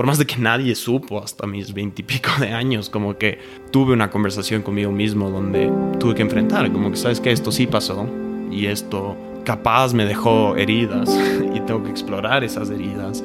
[0.00, 3.38] por más de que nadie supo hasta mis veintipico de años, como que
[3.70, 7.66] tuve una conversación conmigo mismo donde tuve que enfrentar, como que sabes que esto sí
[7.66, 8.08] pasó
[8.50, 11.10] y esto capaz me dejó heridas
[11.54, 13.22] y tengo que explorar esas heridas,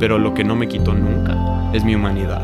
[0.00, 2.42] pero lo que no me quitó nunca es mi humanidad.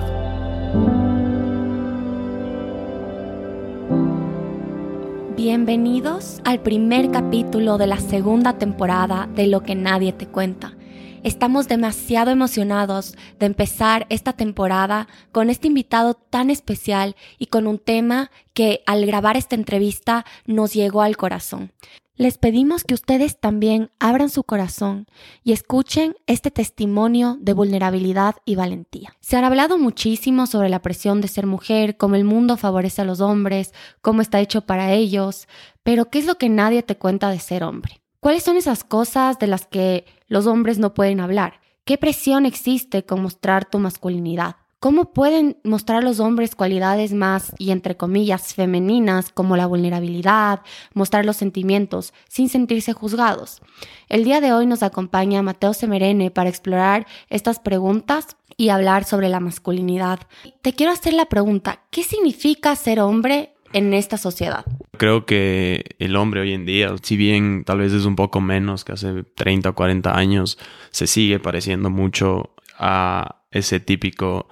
[5.37, 10.77] Bienvenidos al primer capítulo de la segunda temporada de Lo que nadie te cuenta.
[11.23, 17.79] Estamos demasiado emocionados de empezar esta temporada con este invitado tan especial y con un
[17.79, 21.73] tema que al grabar esta entrevista nos llegó al corazón.
[22.17, 25.09] Les pedimos que ustedes también abran su corazón
[25.45, 29.15] y escuchen este testimonio de vulnerabilidad y valentía.
[29.21, 33.07] Se ha hablado muchísimo sobre la presión de ser mujer, cómo el mundo favorece a
[33.07, 35.49] los hombres, cómo está hecho para ellos,
[35.83, 38.01] pero ¿qué es lo que nadie te cuenta de ser hombre?
[38.21, 41.61] ¿Cuáles son esas cosas de las que los hombres no pueden hablar?
[41.85, 44.57] ¿Qué presión existe con mostrar tu masculinidad?
[44.79, 50.61] ¿Cómo pueden mostrar los hombres cualidades más y entre comillas femeninas como la vulnerabilidad,
[50.95, 53.61] mostrar los sentimientos sin sentirse juzgados?
[54.09, 59.29] El día de hoy nos acompaña Mateo Semerene para explorar estas preguntas y hablar sobre
[59.29, 60.21] la masculinidad.
[60.63, 64.65] Te quiero hacer la pregunta, ¿qué significa ser hombre en esta sociedad?
[64.97, 68.85] Creo que el hombre hoy en día, si bien tal vez es un poco menos
[68.85, 70.59] que hace 30 o 40 años,
[70.91, 74.49] se sigue pareciendo mucho a ese típico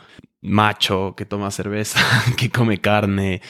[0.49, 2.01] macho que toma cerveza,
[2.37, 3.41] que come carne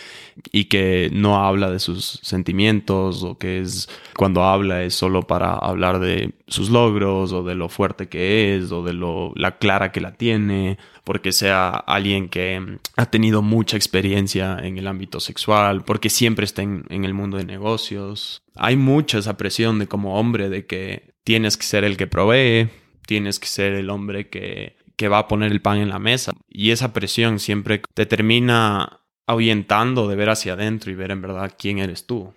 [0.53, 5.53] y que no habla de sus sentimientos o que es cuando habla es solo para
[5.53, 9.93] hablar de sus logros o de lo fuerte que es o de lo la clara
[9.93, 15.85] que la tiene, porque sea alguien que ha tenido mucha experiencia en el ámbito sexual,
[15.85, 18.43] porque siempre está en, en el mundo de negocios.
[18.55, 22.71] Hay mucha esa presión de como hombre de que tienes que ser el que provee,
[23.07, 26.33] tienes que ser el hombre que que va a poner el pan en la mesa.
[26.49, 31.55] Y esa presión siempre te termina ahuyentando de ver hacia adentro y ver en verdad
[31.57, 32.35] quién eres tú.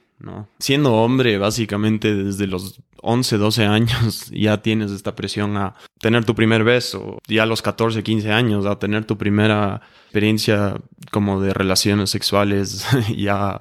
[0.59, 6.35] Siendo hombre, básicamente desde los 11, 12 años ya tienes esta presión a tener tu
[6.35, 10.75] primer beso, ya a los 14, 15 años a tener tu primera experiencia
[11.11, 12.85] como de relaciones sexuales
[13.17, 13.59] ya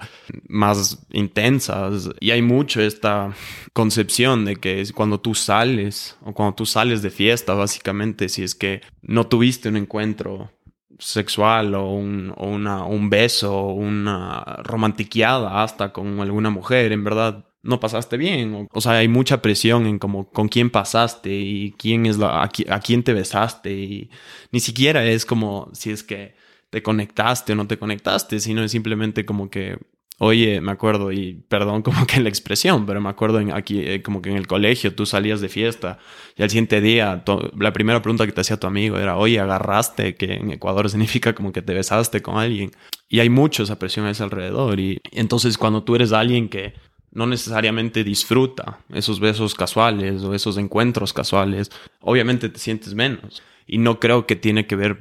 [0.48, 2.10] más intensas.
[2.20, 3.34] Y hay mucho esta
[3.72, 8.42] concepción de que es cuando tú sales o cuando tú sales de fiesta, básicamente, si
[8.42, 10.50] es que no tuviste un encuentro
[11.00, 17.04] sexual o un, o una, un beso o una romantiqueada hasta con alguna mujer, en
[17.04, 18.68] verdad no pasaste bien.
[18.72, 22.80] O, sea, hay mucha presión en como con quién pasaste y quién es la, a,
[22.80, 24.10] quién te besaste y
[24.52, 26.34] ni siquiera es como si es que
[26.70, 29.78] te conectaste o no te conectaste, sino es simplemente como que
[30.22, 34.03] Oye, me acuerdo, y perdón como que la expresión, pero me acuerdo en, aquí, eh,
[34.03, 35.98] como que en el colegio tú salías de fiesta
[36.36, 37.25] y al siguiente día
[37.58, 41.34] la primera pregunta que te hacía tu amigo era, oye, agarraste, que en Ecuador significa
[41.34, 42.70] como que te besaste con alguien.
[43.09, 44.78] Y hay mucho esa presión a ese alrededor.
[44.78, 46.75] Y, entonces cuando tú eres alguien que
[47.12, 51.70] no necesariamente disfruta esos besos casuales o esos encuentros casuales,
[52.03, 53.42] obviamente te sientes menos.
[53.66, 54.98] Y no creo que tiene que ver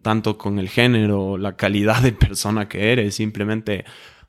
[0.00, 3.84] tanto con el género, la calidad de persona que eres, simplemente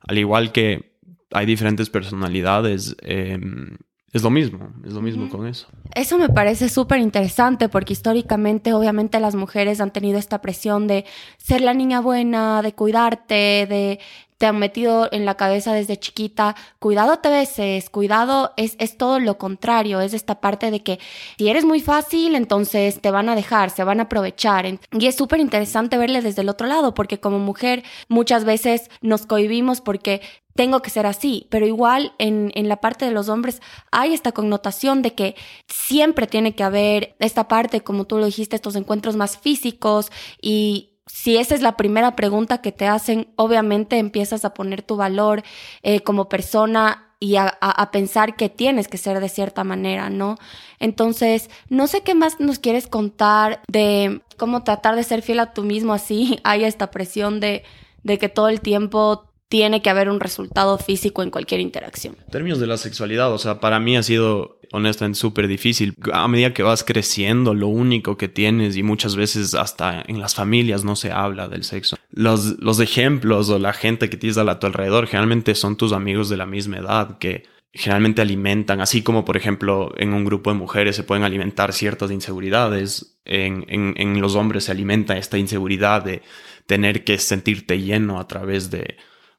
[0.06, 0.94] al igual que
[1.32, 3.76] hay diferentes personalidades, em,
[4.12, 5.66] es lo mismo, es lo mismo con eso.
[5.92, 11.04] Eso me parece súper interesante porque históricamente obviamente las mujeres han tenido esta presión de
[11.36, 13.98] ser la niña buena, de cuidarte, de
[14.38, 19.20] te han metido en la cabeza desde chiquita, cuidado te beses, cuidado es, es todo
[19.20, 20.98] lo contrario, es esta parte de que
[21.38, 24.66] si eres muy fácil, entonces te van a dejar, se van a aprovechar.
[24.92, 29.26] Y es súper interesante verle desde el otro lado, porque como mujer muchas veces nos
[29.26, 30.20] cohibimos porque
[30.54, 34.30] tengo que ser así, pero igual en, en, la parte de los hombres hay esta
[34.30, 35.34] connotación de que
[35.66, 40.93] siempre tiene que haber esta parte, como tú lo dijiste, estos encuentros más físicos y
[41.06, 45.42] si esa es la primera pregunta que te hacen, obviamente empiezas a poner tu valor
[45.82, 47.56] eh, como persona y a,
[47.90, 50.36] pensar que tienes que ser de cierta manera, ¿no?
[50.78, 55.54] Entonces, no sé qué más nos quieres contar de cómo tratar de ser fiel a
[55.54, 57.62] tú mismo así hay esta presión de,
[58.02, 62.16] de que todo el tiempo tiene que haber un resultado físico en cualquier interacción.
[62.26, 65.94] En términos de la sexualidad, o sea, para mí ha sido honestamente súper difícil.
[66.12, 70.34] A medida que vas creciendo, lo único que tienes, y muchas veces hasta en las
[70.34, 71.96] familias no se habla del sexo.
[72.10, 76.28] Los, los ejemplos o la gente que tienes a tu alrededor generalmente son tus amigos
[76.28, 80.58] de la misma edad que generalmente alimentan, así como por ejemplo en un grupo de
[80.58, 86.04] mujeres se pueden alimentar ciertas inseguridades, en, en, en los hombres se alimenta esta inseguridad
[86.04, 86.22] de
[86.66, 88.96] tener que sentirte lleno a través de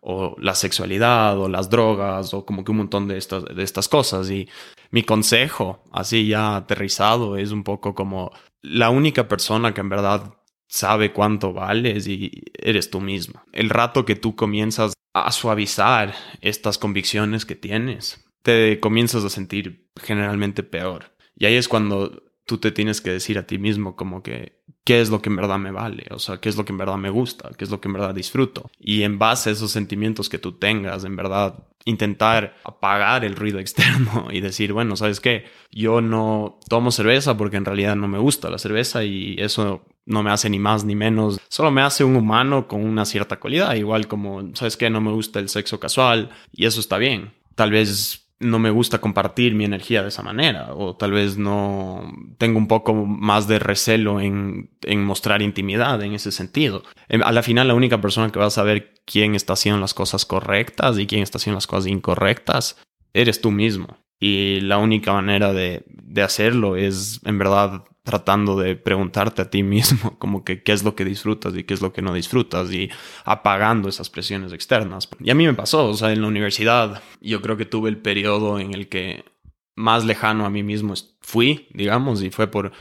[0.07, 3.88] o la sexualidad o las drogas o como que un montón de estas, de estas
[3.89, 4.29] cosas.
[4.29, 4.47] Y
[4.95, 8.31] mi consejo, así ya aterrizado, es un poco como
[8.62, 10.36] la única persona que en verdad
[10.69, 13.44] sabe cuánto vales y eres tú mismo.
[13.51, 19.89] El rato que tú comienzas a suavizar estas convicciones que tienes, te comienzas a sentir
[20.01, 21.13] generalmente peor.
[21.36, 24.53] Y ahí es cuando tú te tienes que decir a ti mismo como que
[24.83, 26.77] qué es lo que en verdad me vale, o sea, qué es lo que en
[26.77, 28.69] verdad me gusta, qué es lo que en verdad disfruto.
[28.80, 33.57] Y en base a esos sentimientos que tú tengas, en verdad, intentar apagar el ruido
[33.59, 35.45] externo y decir, bueno, ¿sabes qué?
[35.71, 40.21] Yo no tomo cerveza porque en realidad no me gusta la cerveza y eso no
[40.21, 43.74] me hace ni más ni menos, solo me hace un humano con una cierta cualidad,
[43.74, 44.91] igual como, ¿sabes qué?
[44.91, 47.33] No me gusta el sexo casual y eso está bien.
[47.56, 52.11] Tal vez no me gusta compartir mi energía de esa manera o tal vez no
[52.37, 56.83] tengo un poco más de recelo en, mostrar intimidad en ese sentido.
[57.07, 59.93] Em, a la final la única persona que va a saber quién está haciendo las
[59.93, 62.77] cosas correctas y quién está haciendo las cosas incorrectas
[63.13, 63.97] eres tú mismo.
[64.19, 69.63] Y la única manera de, de hacerlo es en verdad tratando de preguntarte a ti
[69.63, 72.71] mismo como que qué es lo que disfrutas y qué es lo que no disfrutas
[72.71, 72.89] y
[73.25, 75.09] apagando esas presiones externas.
[75.19, 77.97] Y a mí me pasó, o sea, en la universidad yo creo que tuve el
[77.97, 79.25] periodo en el que
[79.75, 82.71] más lejano a mí mismo fui, digamos, y fue por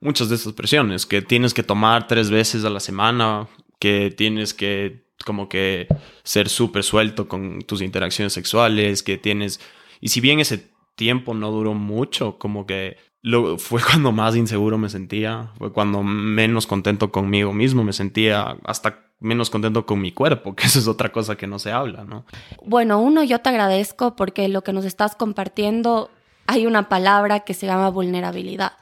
[0.00, 3.48] muchas de esas presiones, que tienes que tomar tres veces a la semana,
[3.80, 5.88] que tienes que como que
[6.22, 9.60] ser súper suelto con tus interacciones sexuales, que tienes...
[10.00, 14.78] Y si bien ese tiempo no duró mucho, como que lo, fue cuando más inseguro
[14.78, 20.12] me sentía, fue cuando menos contento conmigo mismo me sentía, hasta menos contento con mi
[20.12, 22.24] cuerpo, que eso es otra cosa que no se habla, ¿no?
[22.64, 26.10] Bueno, uno, yo te agradezco porque lo que nos estás compartiendo,
[26.46, 28.72] hay una palabra que se llama vulnerabilidad.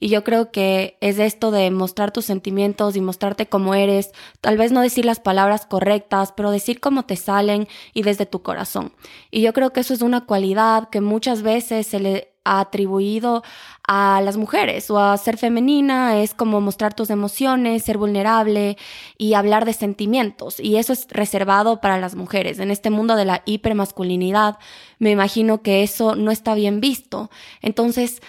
[0.00, 4.56] Y yo creo que es esto de mostrar tus sentimientos y mostrarte cómo eres, tal
[4.56, 8.92] vez no decir las palabras correctas, pero decir cómo te salen y desde tu corazón.
[9.30, 13.42] Y yo creo que eso es una cualidad que muchas veces se le atribuido
[13.86, 18.76] a las mujeres o a ser femenina es como mostrar tus emociones, ser vulnerable
[19.18, 22.58] y hablar de sentimientos y eso es reservado para las mujeres.
[22.58, 24.58] En este mundo de la hipermasculinidad
[24.98, 27.30] me imagino que eso no está bien visto.
[27.62, 28.22] Entonces,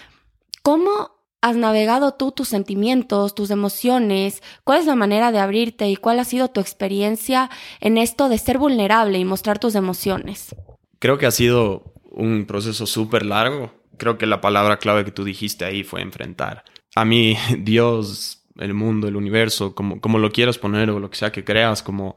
[0.64, 1.15] ¿cómo
[1.46, 4.42] has navegado tú tus sentimientos, tus emociones?
[4.64, 7.50] ¿Cuál es la manera de abrirte y cuál ha sido tu experiencia
[7.80, 10.56] en esto de ser vulnerable y mostrar tus emociones?
[11.00, 15.24] Creo que ha sido un proceso súper largo creo que la palabra clave que tú
[15.24, 16.64] dijiste ahí fue enfrentar.
[16.96, 21.18] A mí, Dios, el mundo, el universo, como, como lo quieras poner o lo que
[21.18, 22.16] sea que creas, como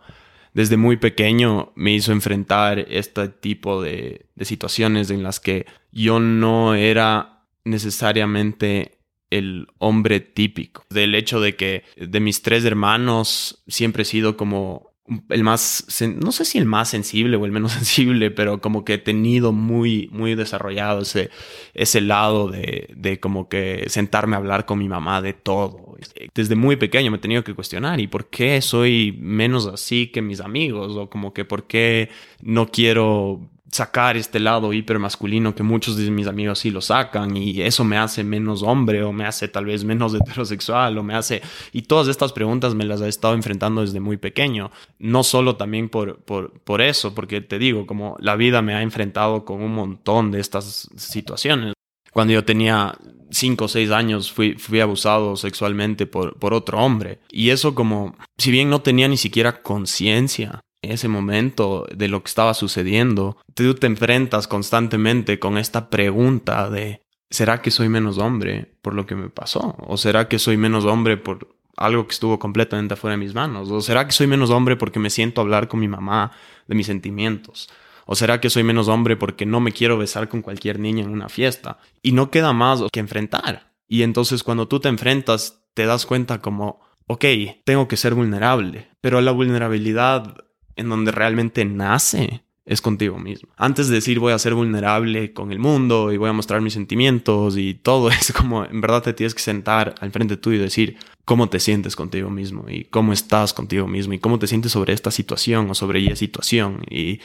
[0.55, 6.21] desde muy pequeño me hizo enfrentar este tipo de, de situaciones en las que yo
[6.21, 8.98] no era necesariamente
[9.31, 10.85] el hombre típico.
[10.91, 14.89] Del hecho de que de mis tres hermanos siempre he sido como
[15.31, 15.87] el más,
[16.21, 19.53] no sé si el más sensible o el menos sensible, pero como que he tenido
[19.53, 21.31] muy, muy desarrollado ese,
[21.75, 25.97] ese lado de, de como que sentarme a hablar con mi mamá de todo.
[26.35, 30.23] Desde muy pequeño me he tenido que cuestionar, ¿y por qué soy menos así que
[30.23, 30.97] mis amigos?
[30.97, 32.11] O como que por qué
[32.41, 37.61] no quiero sacar este lado hipermasculino que muchos de mis amigos sí lo sacan y
[37.63, 41.43] eso me hace menos hombre o me hace tal vez menos heterosexual o me hace...
[41.73, 44.71] Y todas estas preguntas me las he estado enfrentando desde muy pequeño.
[44.99, 48.83] No solo también por, por, por eso, porque te digo, como la vida me ha
[48.83, 51.75] enfrentado con un montón de estas situaciones.
[52.13, 52.99] Cuando yo tenía
[53.31, 57.21] cinco o seis años fui, fui abusado sexualmente por, por otro hombre.
[57.31, 62.29] Y eso como, si bien no tenía ni siquiera conciencia ese momento de lo que
[62.29, 68.75] estaba sucediendo, tú te enfrentas constantemente con esta pregunta de, ¿será que soy menos hombre
[68.83, 69.77] por lo que me pasó?
[69.87, 73.71] ¿O será que soy menos hombre por algo que estuvo completamente afuera de mis manos?
[73.71, 76.33] ¿O será que soy menos hombre porque me siento a hablar con mi mamá
[76.67, 77.69] de mis sentimientos?
[78.07, 81.11] ¿O será que soy menos hombre porque no me quiero besar con cualquier niña en
[81.11, 81.79] una fiesta?
[82.03, 83.75] Y no queda más que enfrentar.
[83.87, 87.25] Y entonces cuando tú te enfrentas, te das cuenta como, ok,
[87.65, 90.37] tengo que ser vulnerable, pero la vulnerabilidad
[90.79, 93.49] en donde realmente nace es contigo mismo.
[93.57, 96.75] Antes de decir voy a ser vulnerable con el mundo y voy a mostrar mis
[96.75, 100.63] sentimientos y todo es como en verdad te tienes que sentar al frente tuyo y
[100.63, 104.73] decir cómo te sientes contigo mismo y cómo estás contigo mismo y cómo te sientes
[104.73, 107.21] sobre esta situación o sobre esa situación y,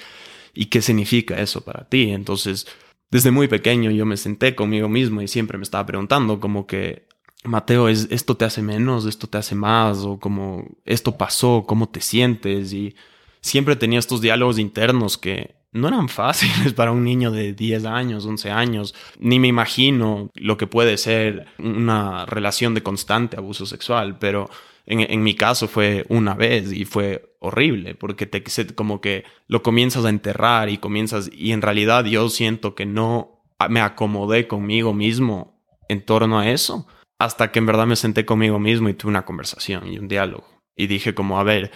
[0.53, 2.12] y qué significa eso para ti.
[2.12, 2.65] Entonces,
[3.12, 7.07] desde muy pequeño yo me senté conmigo mismo y siempre me estaba preguntando como que
[7.43, 11.89] Mateo, ¿es, esto te hace menos, esto te hace más o como esto pasó, cómo
[11.89, 12.95] te sientes y
[13.43, 18.25] siempre tenía estos diálogos internos que no eran fáciles para un niño de 10 años,
[18.25, 18.95] 11 años.
[19.19, 24.50] Ni me imagino lo que puede ser una relación de constante abuso sexual, pero
[24.85, 28.43] en, mi caso fue una vez y fue horrible porque te
[28.75, 33.45] como que lo comienzas a enterrar y comienzas y en realidad yo siento que no
[33.69, 35.57] me acomodé conmigo mismo
[35.88, 36.85] en torno a eso
[37.17, 40.45] hasta que en verdad me senté conmigo mismo y tuve una conversación y un diálogo.
[40.75, 41.71] Y dije como, a ver,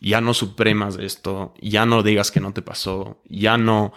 [0.00, 3.92] ya no supremas esto, ya no digas que no te pasó, ya no,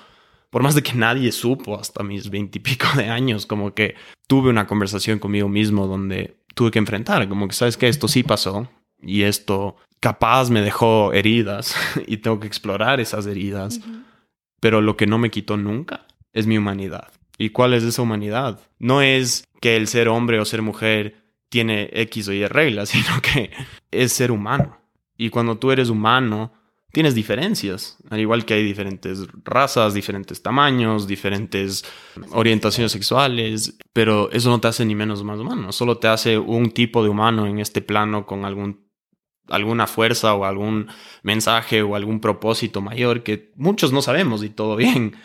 [0.49, 3.95] por más de que nadie supo hasta mis veintipico de años, como que
[4.27, 8.23] tuve una conversación conmigo mismo donde tuve que enfrentar, como que sabes que esto sí
[8.23, 8.69] pasó
[9.01, 11.75] y esto capaz me dejó heridas
[12.07, 13.79] y tengo que explorar esas heridas,
[14.59, 17.11] pero lo que no me quitó nunca es mi humanidad.
[17.37, 18.59] ¿Y cuál es esa humanidad?
[18.77, 23.21] No es que el ser hombre o ser mujer tiene X o Y reglas, sino
[23.21, 23.51] que
[23.91, 24.80] es ser humano.
[25.21, 26.51] Y cuando tú eres humano,
[26.91, 31.85] tienes diferencias, al igual que hay diferentes razas, diferentes tamaños, diferentes
[32.31, 36.71] orientaciones sexuales, pero eso no te hace ni menos más humano, solo te hace un
[36.71, 38.89] tipo de humano en este plano con algún
[39.47, 40.87] alguna fuerza o algún
[41.21, 45.17] mensaje o algún propósito mayor que muchos no sabemos y todo bien,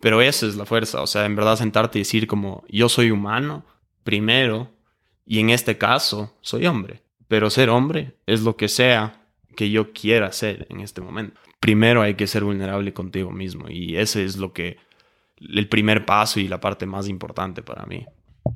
[0.00, 3.12] pero esa es la fuerza, o sea, en verdad sentarte y decir como yo soy
[3.12, 3.64] humano
[4.02, 4.72] primero
[5.24, 9.22] y en este caso soy hombre, pero ser hombre es lo que sea
[9.56, 11.40] que yo quiera ser en este momento.
[11.58, 14.76] Primero hay que ser vulnerable contigo mismo y ese es lo que
[15.40, 18.06] el primer paso y la parte más importante para mí.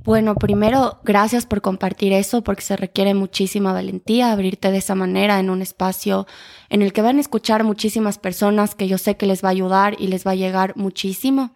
[0.04, 5.40] Bueno, primero, gracias por compartir eso, porque se requiere muchísima valentía abrirte de esa manera
[5.40, 6.26] en un espacio
[6.68, 9.52] en el que van a escuchar muchísimas personas que yo sé que les va a
[9.52, 11.50] ayudar y les va a llegar muchísimo.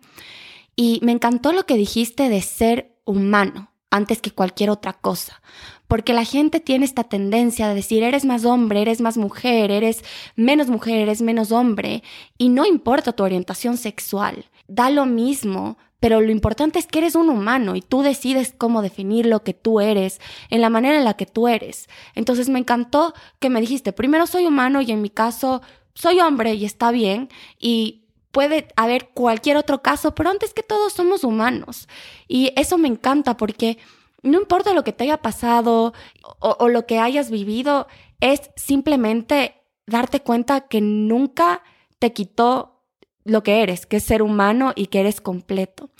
[0.76, 5.40] Y me encantó lo que dijiste de ser humano antes que cualquier otra cosa.
[5.86, 10.02] Porque la gente tiene esta tendencia de decir, eres más hombre, eres más mujer, eres
[10.34, 12.02] menos mujer, eres menos hombre,
[12.36, 17.14] y no importa tu orientación sexual, da lo mismo, pero lo importante es que eres
[17.14, 20.20] un humano y tú decides cómo definir lo que tú eres,
[20.50, 21.88] en la manera en la que tú eres.
[22.16, 25.62] Entonces me encantó que me dijiste, primero soy humano y en mi caso
[25.94, 27.28] soy hombre y está bien,
[27.60, 28.03] y
[28.34, 31.88] puede haber cualquier otro caso, pero antes que todo somos humanos.
[32.26, 33.78] Y eso me encanta porque
[34.22, 35.94] no importa lo que te haya pasado
[36.40, 37.86] o, lo que hayas vivido,
[38.20, 41.62] es simplemente darte cuenta que nunca
[42.00, 42.82] te quitó
[43.22, 45.90] lo que eres, que es ser humano y que eres completo.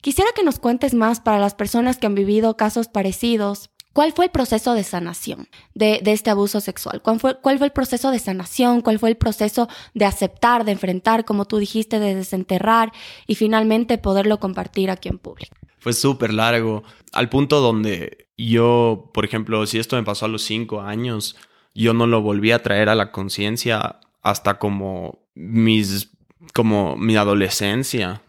[0.00, 4.26] Quisiera que nos cuentes más para las personas que han vivido casos parecidos, ¿Cuál fue
[4.26, 7.00] el proceso de sanación de, este abuso sexual?
[7.00, 8.82] ¿Cuál fue, ¿Cuál fue el proceso de sanación?
[8.82, 12.92] ¿Cuál fue el proceso de aceptar, de enfrentar, como tú dijiste, de desenterrar
[13.26, 15.56] y finalmente poderlo compartir aquí en público?
[15.78, 16.84] Fue súper largo,
[17.14, 21.34] al punto donde yo, por ejemplo, si esto me pasó a los cinco años,
[21.74, 26.10] yo no lo volví a traer a la conciencia hasta como mis,
[26.52, 28.20] como mi adolescencia.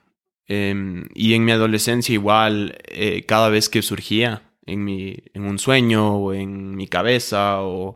[0.48, 5.58] Em, y en mi adolescencia igual, eh, cada vez que surgía, en, mi, en un
[5.58, 7.96] sueño o en mi cabeza o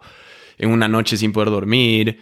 [0.58, 2.20] en una noche sin poder dormir,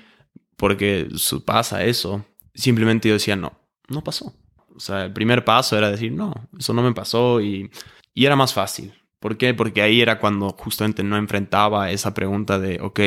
[0.57, 1.07] porque
[1.45, 2.25] pasa eso.
[2.53, 3.53] Simplemente yo decía, no,
[3.87, 4.35] no pasó.
[4.75, 7.69] O sea, el primer paso era decir, no, eso no me pasó y,
[8.13, 8.93] y era más fácil.
[9.19, 9.53] ¿Por qué?
[9.53, 12.99] Porque ahí era cuando justamente no enfrentaba esa pregunta de, ok,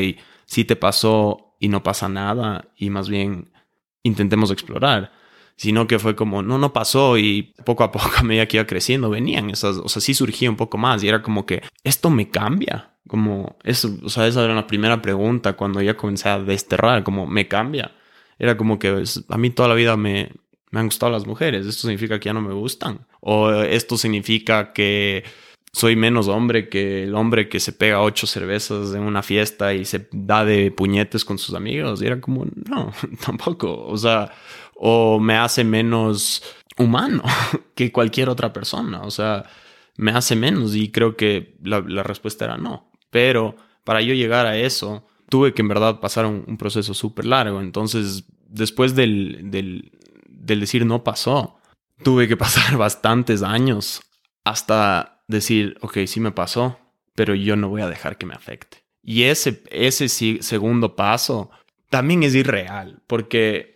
[0.45, 3.53] si te pasó y no pasa nada y más bien
[4.03, 5.13] intentemos explorar
[5.57, 8.67] sino que fue como, no, no pasó y poco a poco a medida que iba
[8.67, 12.11] creciendo venían esas, o sea, sí surgía un poco más y era como que, esto
[12.11, 16.39] me cambia, como, eso, o sea, esa era la primera pregunta cuando ya comencé a
[16.39, 17.93] desterrar, como, me cambia.
[18.39, 20.33] Era como que a mí toda la vida me,
[20.71, 24.73] me han gustado las mujeres, esto significa que ya no me gustan, o esto significa
[24.73, 25.23] que
[25.75, 29.87] soy menos hombre que el hombre que se pega ocho cervezas en una fiesta y
[29.87, 32.03] se da de puñetes con sus amigos.
[32.03, 32.93] Y era como, no,
[33.25, 33.87] tampoco.
[33.87, 34.31] O sea,
[34.75, 36.43] o me hace menos
[36.79, 37.23] humano
[37.75, 39.03] que cualquier otra persona.
[39.03, 39.45] O sea,
[39.97, 42.91] me hace menos y creo que la, respuesta era no.
[43.11, 47.61] Pero para yo llegar a eso, tuve que en verdad pasar un, proceso súper largo.
[47.61, 49.93] Entonces, después del, del,
[50.29, 51.59] del decir no pasó,
[52.03, 54.03] tuve que pasar bastantes años
[54.45, 56.79] hasta decir, ok, sí me pasó,
[57.15, 58.85] pero yo no voy a dejar que me afecte.
[59.03, 61.51] Y ese, ese segundo paso
[61.91, 63.72] también es irreal, porque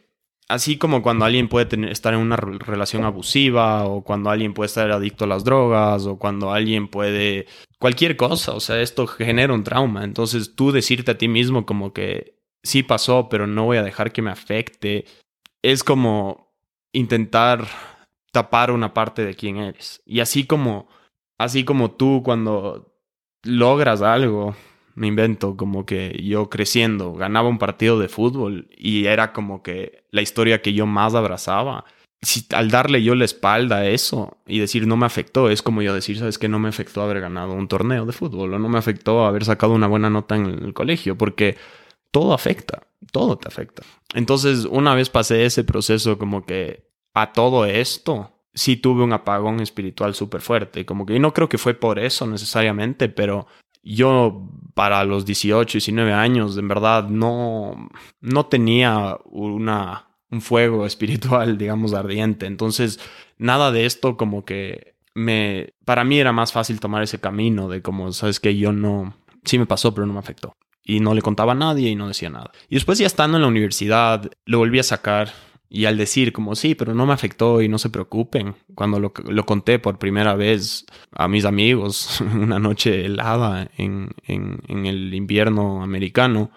[0.48, 4.90] así como cuando alguien puede estar en una relación abusiva o cuando alguien puede estar
[4.90, 7.46] adicto a las drogas o cuando alguien puede
[7.78, 10.04] cualquier cosa, o sea, esto genera un trauma.
[10.04, 14.12] Entonces tú decirte a ti mismo como que sí pasó, pero no voy a dejar
[14.12, 15.04] que me afecte,
[15.62, 16.54] es como
[16.92, 17.66] intentar
[18.32, 20.02] tapar una parte de quién eres.
[20.06, 20.88] Y así como
[21.38, 22.94] así como tú cuando
[23.42, 24.56] logras algo
[24.96, 30.04] me invento, como que yo creciendo ganaba un partido de fútbol y era como que
[30.10, 31.84] la historia que yo más abrazaba.
[32.22, 35.82] Si al darle yo la espalda a eso y decir no me afectó, es como
[35.82, 38.70] yo decir, sabes que no me afectó haber ganado un torneo de fútbol o no
[38.70, 41.56] me afectó haber sacado una buena nota en el colegio, porque
[42.10, 43.82] todo afecta, todo te afecta.
[44.14, 49.60] Entonces, una vez pasé ese proceso como que a todo esto, sí tuve un apagón
[49.60, 50.86] espiritual súper fuerte.
[50.86, 53.46] Como que no creo que fue por eso necesariamente, pero
[53.86, 57.88] yo para los 18, 19 años, en verdad, no,
[58.20, 62.46] no tenía una, un fuego espiritual, digamos, ardiente.
[62.46, 63.00] Entonces,
[63.38, 67.80] nada de esto como que me, para mí era más fácil tomar ese camino de
[67.80, 69.14] como, sabes que yo no,
[69.44, 70.56] sí me pasó, pero no me afectó.
[70.82, 72.50] Y no le contaba a nadie y no decía nada.
[72.68, 75.32] Y después ya estando en la universidad, lo volví a sacar
[75.68, 79.12] y al decir como sí, pero no me afectó y no se preocupen, cuando lo,
[79.25, 85.82] lo conté por primera vez a mis amigos una noche helada en, en, el invierno
[85.82, 86.50] americano,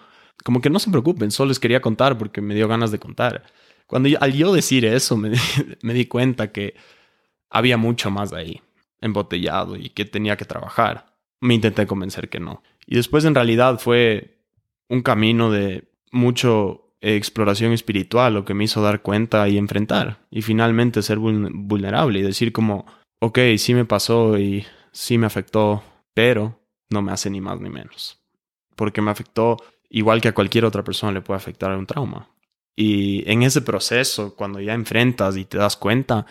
[0.44, 3.44] como que no se preocupen, solo les quería contar porque me dio ganas de contar.
[3.86, 5.32] Cuando al yo decir eso me,
[5.82, 6.74] me di cuenta que
[7.50, 8.62] había mucho más ahí,
[9.00, 11.06] embotellado y que tenía que trabajar.
[11.40, 12.62] Me intenté convencer que no.
[12.86, 14.38] Y después en realidad fue
[14.88, 20.42] un camino de mucho exploración espiritual lo que me hizo dar cuenta y enfrentar y
[20.42, 22.86] finalmente ser vulnerable y decir como,
[23.20, 25.82] ok, sí me pasó y sí me afectó,
[26.14, 28.20] pero no me hace ni más ni menos.
[28.76, 29.56] Porque me afectó
[29.88, 32.28] igual que a cualquier otra persona le puede afectar un trauma.
[32.76, 36.26] Y en ese proceso, cuando ya enfrentas y te das cuenta,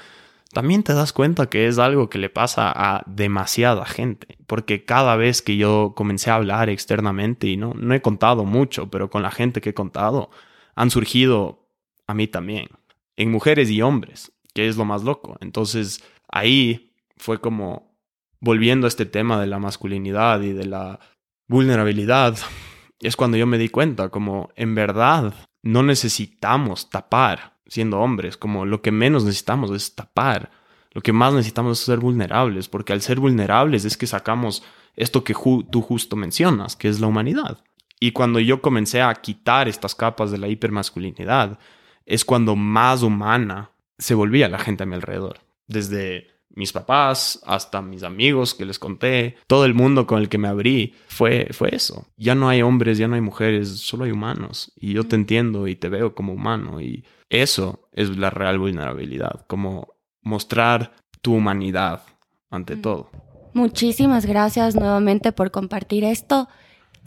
[0.51, 5.15] también te das cuenta que es algo que le pasa a demasiada gente, porque cada
[5.15, 9.21] vez que yo comencé a hablar externamente, y no, no he contado mucho, pero con
[9.21, 10.31] la gente que he contado,
[10.79, 11.67] han surgido
[12.07, 12.69] a mí también,
[13.17, 15.35] en mujeres y hombres, que es lo más loco.
[15.41, 17.97] Entonces ahí fue como
[18.39, 21.01] volviendo a este tema de la masculinidad y de la
[21.49, 22.37] vulnerabilidad,
[23.01, 25.33] es cuando yo me di cuenta, como en verdad
[25.63, 30.49] no necesitamos tapar siendo hombres, como lo que menos necesitamos es tapar,
[30.91, 34.63] lo que más necesitamos es ser vulnerables, porque al ser vulnerables es que sacamos
[34.95, 35.33] esto que
[35.69, 37.65] tú justo mencionas, que es la humanidad.
[37.99, 41.59] Y cuando yo comencé a quitar estas capas de la hipermasculinidad,
[42.05, 45.39] es cuando más humana se volvía la gente a mi alrededor.
[45.67, 50.37] Desde mis papás hasta mis amigos que les conté, todo el mundo con el que
[50.37, 52.07] me abrí, fue, fue eso.
[52.17, 54.71] Ya no hay hombres, ya no hay mujeres, solo hay humanos.
[54.75, 56.81] Y yo te entiendo y te veo como humano.
[56.81, 62.03] Y eso es la real vulnerabilidad, como mostrar tu humanidad
[62.49, 63.11] ante todo.
[63.53, 66.47] Muchísimas gracias nuevamente por compartir esto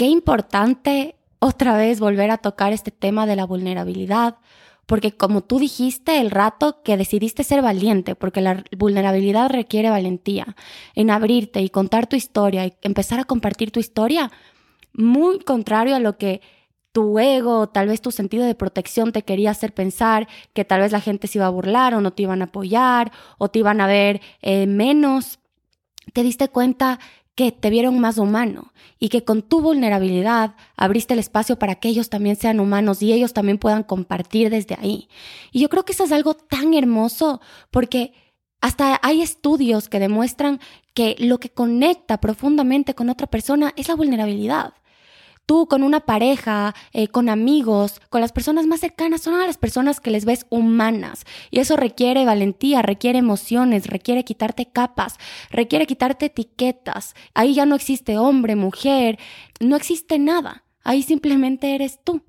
[0.02, 4.38] qué importante otra vez volver a tocar este tema de la vulnerabilidad,
[4.84, 10.56] porque como tú dijiste el rato que decidiste ser valiente, porque la vulnerabilidad requiere valentía,
[10.96, 14.32] en abrirte y contar tu historia y empezar a compartir tu historia,
[14.92, 16.40] muy contrario a lo que
[16.90, 20.90] tu ego, tal vez tu sentido de protección te quería hacer pensar que tal vez
[20.90, 23.80] la gente se iba a burlar o no te iban a apoyar o te iban
[23.80, 25.38] a ver eh, menos,
[26.12, 26.98] te diste cuenta
[27.34, 31.88] que te vieron más humano y que con tu vulnerabilidad abriste el espacio para que
[31.88, 35.08] ellos también sean humanos y ellos también puedan compartir desde ahí.
[35.50, 37.40] Y yo creo que eso es algo tan hermoso
[37.70, 38.12] porque
[38.60, 40.60] hasta hay estudios que demuestran
[40.94, 44.74] que lo que conecta profundamente con otra persona es la vulnerabilidad
[45.46, 49.58] tú con una pareja, eh, con amigos, con las personas más cercanas, son a las
[49.58, 51.24] personas que les ves humanas.
[51.50, 55.16] Y eso requiere valentía, requiere emociones, requiere quitarte capas,
[55.50, 57.14] requiere quitarte etiquetas.
[57.34, 59.18] Ahí ya no existe hombre, mujer,
[59.60, 60.64] no existe nada.
[60.84, 62.22] Ahí simplemente eres tú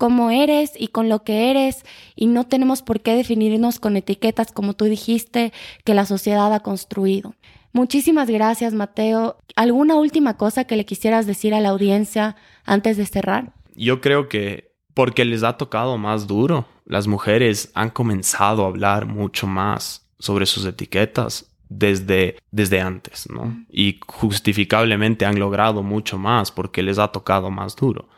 [0.00, 1.84] como eres y con lo que eres
[2.16, 5.52] y no tenemos por qué definirnos con etiquetas como tú dijiste
[5.84, 7.34] que la sociedad ha construido.
[7.72, 9.36] Muchísimas gracias, Mateo.
[9.54, 13.52] ¿Alguna última cosa que le quisieras decir a la audiencia antes de cerrar?
[13.74, 19.06] Yo creo que porque les ha tocado más duro, las mujeres han comenzado a hablar
[19.06, 23.64] mucho más sobre sus etiquetas desde, desde antes, ¿no?
[23.70, 28.08] Y justificablemente han logrado mucho más porque les ha tocado más duro.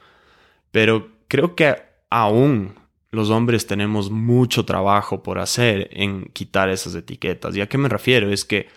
[0.70, 1.76] Pero creo que
[2.11, 2.74] aún
[3.11, 7.55] los hombres tenemos mucho trabajo por hacer en quitar esas etiquetas.
[7.55, 8.31] ¿Y a qué me refiero?
[8.31, 8.68] Es que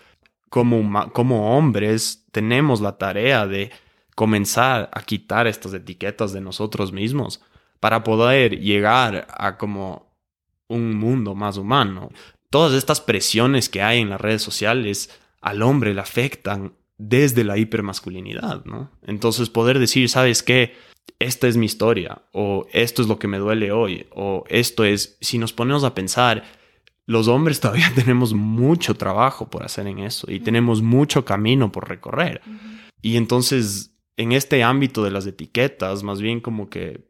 [0.50, 3.72] como, como hombres tenemos la tarea de
[4.16, 7.42] comenzar a quitar estas etiquetas de nosotros mismos
[7.80, 10.12] para poder llegar a como
[10.68, 12.10] un mundo más humano.
[12.50, 15.10] Todas estas presiones que hay en las redes sociales
[15.42, 18.90] al hombre le afectan desde la hipermasculinidad, ¿no?
[19.06, 20.74] Entonces poder decir, ¿sabes qué?
[21.20, 25.18] Esta es mi historia, o esto es lo que me duele hoy, o esto es,
[25.22, 26.44] si nos ponemos a pensar,
[27.06, 31.88] los hombres todavía tenemos mucho trabajo por hacer en eso y tenemos mucho camino por
[31.90, 32.42] recorrer.
[33.02, 37.06] Y entonces, en este ámbito de las etiquetas, más bien como que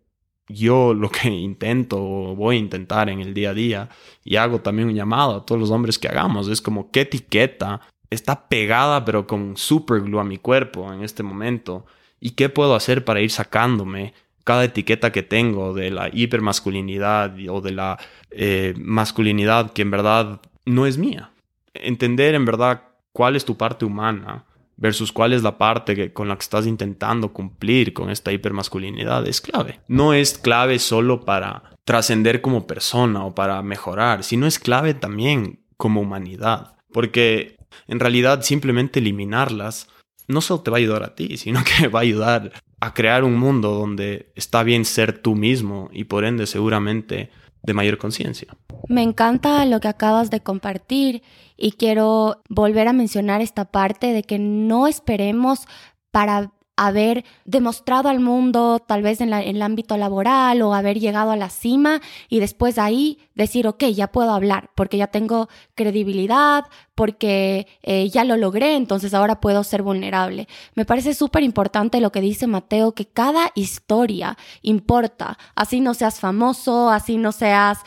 [0.48, 3.90] yo lo que intento o voy a intentar en el día a día
[4.24, 7.82] y hago también un llamado a todos los hombres que hagamos, es como qué etiqueta
[8.10, 11.86] está pegada pero con super glue a mi cuerpo en este momento
[12.20, 14.14] y qué puedo hacer para ir sacándome
[14.44, 17.98] cada etiqueta que tengo de la hipermasculinidad o de la
[18.30, 21.32] eh, masculinidad que en verdad no es mía.
[21.74, 24.46] entender en verdad cuál es tu parte humana
[24.78, 29.28] versus cuál es la parte que, con la que estás intentando cumplir con esta hipermasculinidad
[29.28, 29.80] es clave.
[29.88, 35.60] No es clave solo para trascender como persona o para mejorar, sino es clave también
[35.78, 36.76] como humanidad.
[36.92, 37.58] Porque
[37.88, 39.88] en realidad simplemente eliminarlas
[40.28, 43.24] no solo te va a ayudar a ti, sino que va a ayudar a crear
[43.24, 47.32] un mundo donde está bien ser tú mismo y por ende seguramente
[47.66, 48.56] de mayor conciencia.
[48.88, 51.24] Me encanta lo que acabas de compartir
[51.58, 55.68] y quiero volver a mencionar esta parte de que no esperemos
[56.12, 61.38] para haber demostrado al mundo, tal vez en, el ámbito laboral o haber llegado a
[61.38, 67.68] la cima y después ahí decir, ok, ya puedo hablar porque ya tengo credibilidad, porque
[67.84, 70.48] eh, ya lo logré, entonces ahora puedo ser vulnerable.
[70.76, 76.20] Me parece súper importante lo que dice Mateo, que cada historia importa, así no seas
[76.20, 77.80] famoso, así no seas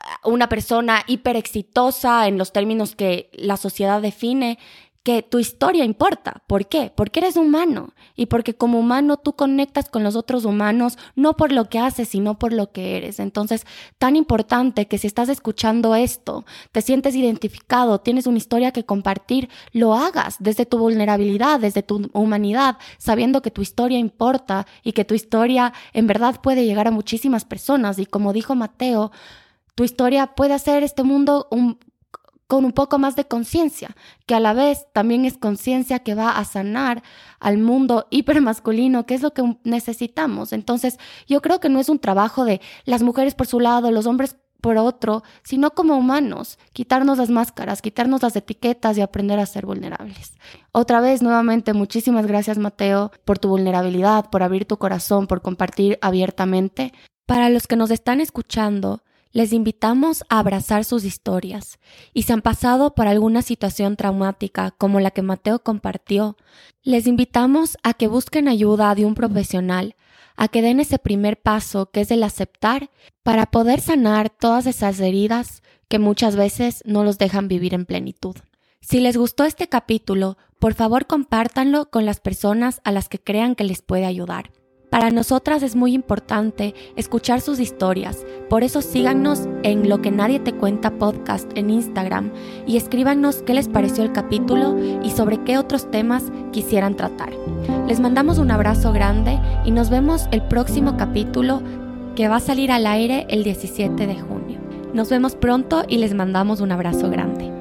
[0.00, 4.58] ah, una persona hiper exitosa en los términos que la sociedad define,
[5.04, 6.42] que tu historia importa.
[6.46, 6.90] ¿Por qué?
[6.94, 11.52] Porque eres humano y porque como humano tú conectas con los otros humanos no por
[11.52, 13.20] lo que haces, sino por lo que eres.
[13.20, 13.66] Entonces,
[13.98, 19.50] tan importante que si estás escuchando esto, te sientes identificado, tienes una historia que compartir,
[19.72, 25.04] lo hagas desde tu vulnerabilidad, desde tu humanidad, sabiendo que tu historia importa y que
[25.04, 27.98] tu historia en verdad puede llegar a muchísimas personas.
[27.98, 29.12] Y como dijo Mateo,
[29.74, 31.78] tu historia puede hacer este mundo un
[32.46, 36.38] con un poco más de conciencia, que a la vez también es conciencia que va
[36.38, 37.02] a sanar
[37.40, 40.52] al mundo hipermasculino, que es lo que necesitamos.
[40.52, 44.06] Entonces, yo creo que no es un trabajo de las mujeres por su lado, los
[44.06, 49.44] hombres por otro, sino como humanos, quitarnos las máscaras, quitarnos las etiquetas y aprender a
[49.44, 50.32] ser vulnerables.
[50.72, 55.98] Otra vez, nuevamente, muchísimas gracias Mateo por tu vulnerabilidad, por abrir tu corazón, por compartir
[56.00, 56.94] abiertamente.
[57.26, 59.02] Para los que nos están escuchando,
[59.34, 61.80] les invitamos a abrazar sus historias
[62.14, 66.36] y si han pasado por alguna situación traumática como la que Mateo compartió,
[66.84, 69.96] les invitamos a que busquen ayuda de un profesional,
[70.36, 72.90] a que den ese primer paso que es el aceptar
[73.24, 78.36] para poder sanar todas esas heridas que muchas veces no los dejan vivir en plenitud.
[78.80, 83.56] Si les gustó este capítulo, por favor compártanlo con las personas a las que crean
[83.56, 84.50] que les puede ayudar.
[84.94, 90.38] Para nosotras es muy importante escuchar sus historias, por eso síganos en Lo que nadie
[90.38, 92.30] te cuenta podcast en Instagram
[92.64, 97.32] y escríbanos qué les pareció el capítulo y sobre qué otros temas quisieran tratar.
[97.88, 101.60] Les mandamos un abrazo grande y nos vemos el próximo capítulo
[102.14, 104.60] que va a salir al aire el 17 de junio.
[104.92, 107.53] Nos vemos pronto y les mandamos un abrazo grande.